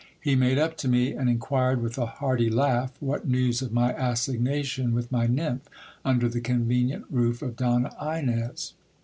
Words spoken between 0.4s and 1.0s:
up to